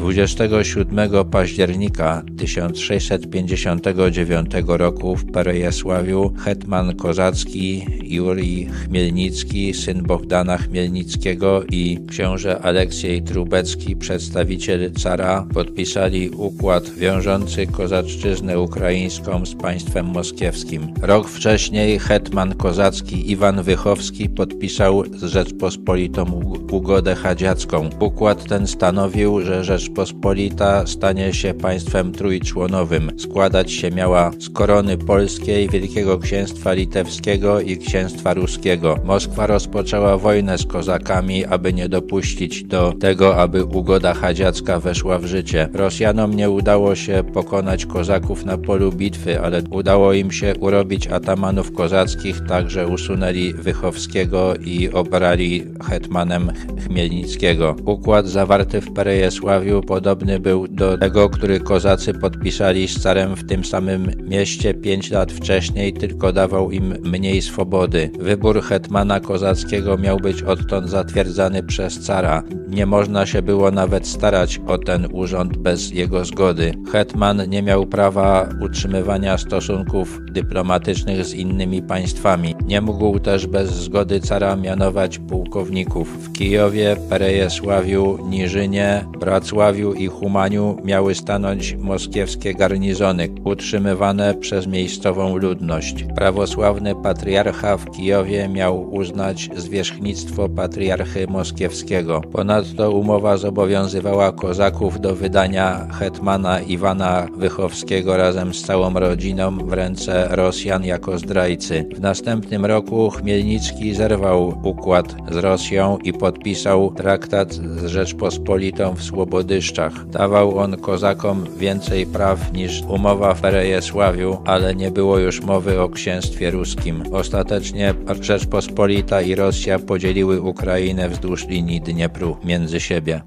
27 0.00 1.24
października 1.30 2.22
1659 2.38 4.50
roku 4.66 5.16
w 5.16 5.32
Perejesławiu 5.32 6.32
hetman 6.44 6.96
kozacki 6.96 7.86
Jurij 8.02 8.66
Chmielnicki, 8.66 9.74
syn 9.74 10.02
Bogdana 10.02 10.58
Chmielnickiego 10.58 11.62
i 11.70 11.98
książę 12.08 12.62
Aleksiej 12.62 13.22
Trubecki, 13.22 13.96
przedstawiciel 13.96 14.92
cara, 14.92 15.46
podpisali 15.54 16.30
układ 16.30 16.90
wiążący 16.90 17.66
kozaczczyznę 17.66 18.60
ukraińską 18.60 19.46
z 19.46 19.54
państwem 19.54 20.06
moskiewskim. 20.06 20.94
Rok 21.02 21.28
wcześniej 21.28 21.98
hetman 21.98 22.54
kozacki 22.54 23.30
Iwan 23.30 23.62
Wychowski 23.62 24.28
podpisał 24.28 25.04
z 25.16 25.24
Rzeczpospolitą 25.24 26.40
ugodę 26.70 27.14
hadziacką. 27.14 27.90
Układ 27.98 28.44
ten 28.44 28.66
stanowił, 28.66 29.42
że 29.42 29.64
Rzeczpospolita 29.90 30.86
stanie 30.86 31.32
się 31.32 31.54
państwem 31.54 32.12
trójczłonowym. 32.12 33.10
Składać 33.16 33.72
się 33.72 33.90
miała 33.90 34.30
z 34.38 34.48
korony 34.50 34.96
polskiej, 34.98 35.68
Wielkiego 35.68 36.18
Księstwa 36.18 36.72
Litewskiego 36.72 37.60
i 37.60 37.78
Księstwa 37.78 38.34
Ruskiego. 38.34 38.98
Moskwa 39.04 39.46
rozpoczęła 39.46 40.18
wojnę 40.18 40.58
z 40.58 40.66
kozakami, 40.66 41.44
aby 41.44 41.72
nie 41.72 41.88
dopuścić 41.88 42.64
do 42.64 42.92
tego, 43.00 43.36
aby 43.36 43.64
ugoda 43.64 44.14
hadziacka 44.14 44.80
weszła 44.80 45.18
w 45.18 45.24
życie. 45.24 45.68
Rosjanom 45.72 46.34
nie 46.34 46.50
udało 46.50 46.94
się 46.94 47.24
pokonać 47.34 47.86
kozaków 47.86 48.44
na 48.44 48.58
polu 48.58 48.92
bitwy, 48.92 49.40
ale 49.40 49.62
udało 49.70 50.12
im 50.12 50.30
się 50.30 50.54
urobić 50.60 51.06
atamanów 51.06 51.72
kozackich, 51.72 52.40
także 52.48 52.88
usunęli 52.88 53.52
Wychowskiego 53.54 54.54
i 54.64 54.90
obrali 54.90 55.64
hetmanem 55.88 56.52
Chmielnickiego. 56.86 57.76
Układ 57.84 58.26
zawarty 58.26 58.80
w 58.80 58.92
Perejesławiu 58.92 59.79
podobny 59.82 60.40
był 60.40 60.68
do 60.68 60.98
tego, 60.98 61.30
który 61.30 61.60
kozacy 61.60 62.14
podpisali 62.14 62.88
z 62.88 63.02
carem 63.02 63.36
w 63.36 63.46
tym 63.46 63.64
samym 63.64 64.10
mieście 64.28 64.74
pięć 64.74 65.10
lat 65.10 65.32
wcześniej, 65.32 65.92
tylko 65.92 66.32
dawał 66.32 66.70
im 66.70 66.94
mniej 67.04 67.42
swobody. 67.42 68.10
Wybór 68.18 68.62
hetmana 68.62 69.20
kozackiego 69.20 69.98
miał 69.98 70.16
być 70.16 70.42
odtąd 70.42 70.90
zatwierdzany 70.90 71.62
przez 71.62 72.00
cara. 72.00 72.42
Nie 72.68 72.86
można 72.86 73.26
się 73.26 73.42
było 73.42 73.70
nawet 73.70 74.06
starać 74.06 74.60
o 74.66 74.78
ten 74.78 75.08
urząd 75.12 75.56
bez 75.56 75.90
jego 75.90 76.24
zgody. 76.24 76.74
Hetman 76.92 77.48
nie 77.48 77.62
miał 77.62 77.86
prawa 77.86 78.48
utrzymywania 78.60 79.38
stosunków 79.38 80.18
dyplomatycznych 80.32 81.24
z 81.24 81.34
innymi 81.34 81.82
państwami. 81.82 82.54
Nie 82.66 82.80
mógł 82.80 83.18
też 83.18 83.46
bez 83.46 83.70
zgody 83.70 84.20
cara 84.20 84.56
mianować 84.56 85.18
pułkowników. 85.18 86.24
W 86.24 86.32
Kijowie, 86.32 86.96
Perejesławiu, 87.08 88.18
Niżynie, 88.28 89.04
Bracławiu 89.20 89.59
i 89.98 90.06
Humaniu 90.06 90.76
miały 90.84 91.14
stanąć 91.14 91.76
moskiewskie 91.76 92.54
garnizony, 92.54 93.28
utrzymywane 93.44 94.34
przez 94.34 94.66
miejscową 94.66 95.36
ludność. 95.36 96.04
Prawosławny 96.16 96.94
patriarcha 97.02 97.76
w 97.76 97.90
Kijowie 97.90 98.48
miał 98.48 98.94
uznać 98.94 99.50
zwierzchnictwo 99.56 100.48
patriarchy 100.48 101.26
moskiewskiego. 101.26 102.20
Ponadto 102.32 102.90
umowa 102.90 103.36
zobowiązywała 103.36 104.32
kozaków 104.32 105.00
do 105.00 105.16
wydania 105.16 105.86
hetmana 105.98 106.60
Iwana 106.60 107.26
Wychowskiego 107.36 108.16
razem 108.16 108.54
z 108.54 108.62
całą 108.62 108.94
rodziną 108.94 109.58
w 109.58 109.72
ręce 109.72 110.28
Rosjan 110.30 110.84
jako 110.84 111.18
zdrajcy. 111.18 111.88
W 111.96 112.00
następnym 112.00 112.66
roku 112.66 113.10
Chmielnicki 113.10 113.94
zerwał 113.94 114.54
układ 114.62 115.14
z 115.30 115.36
Rosją 115.36 115.98
i 115.98 116.12
podpisał 116.12 116.94
traktat 116.94 117.52
z 117.52 117.86
Rzeczpospolitą 117.86 118.94
w 118.94 119.02
Słobodyszczach. 119.50 120.06
Dawał 120.06 120.58
on 120.58 120.76
kozakom 120.76 121.44
więcej 121.56 122.06
praw 122.06 122.52
niż 122.52 122.82
umowa 122.88 123.34
w 123.34 123.40
Perejesławiu, 123.40 124.38
ale 124.44 124.74
nie 124.74 124.90
było 124.90 125.18
już 125.18 125.40
mowy 125.40 125.80
o 125.80 125.88
księstwie 125.88 126.50
ruskim. 126.50 127.02
Ostatecznie 127.12 127.94
Rzeczpospolita 128.20 129.22
i 129.22 129.34
Rosja 129.34 129.78
podzieliły 129.78 130.40
Ukrainę 130.40 131.08
wzdłuż 131.08 131.48
linii 131.48 131.80
Dniepru 131.80 132.36
między 132.44 132.80
siebie. 132.80 133.22